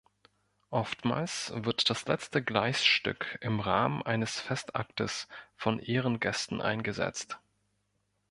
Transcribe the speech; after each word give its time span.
Oftmals 0.71 1.51
wird 1.55 1.91
das 1.91 2.07
letzte 2.07 2.41
Gleisstück 2.41 3.37
im 3.39 3.59
Rahmen 3.59 4.01
eines 4.01 4.39
Festaktes 4.39 5.27
von 5.55 5.77
Ehrengästen 5.77 6.59
eingesetzt. 6.59 7.37